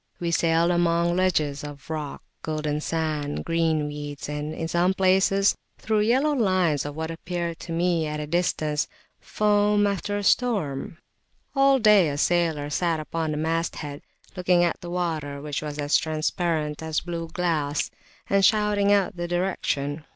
We 0.19 0.31
sailed 0.31 0.71
among 0.71 1.15
ledges 1.15 1.63
of 1.63 1.87
rock, 1.87 2.23
golden 2.41 2.81
sands, 2.81 3.43
green 3.45 3.85
weeds, 3.85 4.27
and 4.27 4.51
in 4.51 4.67
some 4.67 4.95
places 4.95 5.53
through 5.77 5.99
yellow 5.99 6.33
lines 6.33 6.87
of 6.87 6.95
what 6.95 7.11
appeared 7.11 7.59
to 7.59 7.71
me 7.71 8.07
at 8.07 8.19
a 8.19 8.25
distance 8.25 8.87
foam 9.19 9.85
after 9.85 10.17
a 10.17 10.23
storm. 10.23 10.97
All 11.55 11.77
day 11.77 12.09
a 12.09 12.17
sailor 12.17 12.71
sat 12.71 12.99
upon 12.99 13.29
the 13.29 13.37
masthead, 13.37 14.01
looking 14.35 14.63
at 14.63 14.81
the 14.81 14.89
water, 14.89 15.39
which 15.39 15.61
was 15.61 15.77
transparent 15.97 16.81
as 16.81 17.01
blue 17.01 17.27
glass, 17.27 17.91
and 18.27 18.43
shouting 18.43 18.91
out 18.91 19.15
the 19.17 19.27
direction. 19.27 20.03